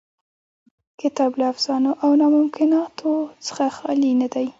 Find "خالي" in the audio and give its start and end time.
3.77-4.11